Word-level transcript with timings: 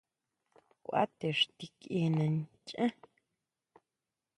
Kʼua 0.83 1.01
te 1.17 1.27
xtikiena 1.39 2.25
nchaá. 2.35 2.89